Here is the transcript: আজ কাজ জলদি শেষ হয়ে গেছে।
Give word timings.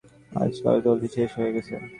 আজ 0.33 0.53
কাজ 0.63 0.77
জলদি 0.85 1.07
শেষ 1.15 1.29
হয়ে 1.37 1.53
গেছে। 1.55 1.73